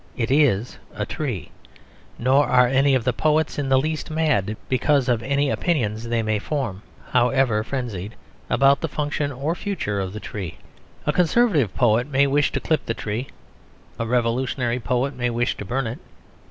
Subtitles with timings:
[0.17, 1.51] It is a tree.
[2.17, 6.23] Nor are any of the poets in the least mad because of any opinions they
[6.23, 6.81] may form,
[7.11, 8.15] however frenzied,
[8.49, 10.57] about the functions or future of the tree.
[11.05, 13.27] A conservative poet may wish to clip the tree;
[13.99, 15.99] a revolutionary poet may wish to burn it.